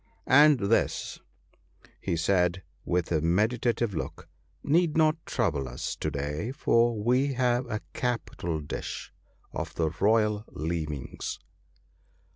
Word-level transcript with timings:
And 0.25 0.57
this/ 0.61 1.19
he 1.99 2.15
said, 2.17 2.63
with 2.85 3.11
a 3.11 3.21
meditative 3.21 3.93
look, 3.93 4.27
'need 4.63 4.97
not 4.97 5.23
trouble 5.27 5.67
us 5.69 5.95
to 5.97 6.09
day; 6.09 6.51
for 6.51 6.97
we 6.99 7.33
have 7.33 7.69
a 7.69 7.81
capital 7.93 8.61
dish 8.61 9.13
of 9.53 9.75
the 9.75 9.91
royal 9.99 10.43
leavings.' 10.47 11.37